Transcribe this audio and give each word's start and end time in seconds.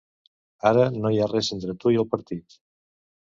Ara, 0.69 0.85
no 1.03 1.11
hi 1.15 1.19
ha 1.19 1.27
res 1.33 1.51
entre 1.57 1.77
tu 1.83 1.93
i 1.97 2.01
el 2.05 2.09
partit. 2.15 2.57